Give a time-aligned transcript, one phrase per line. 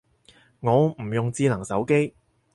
[0.61, 2.15] 我唔用智能手機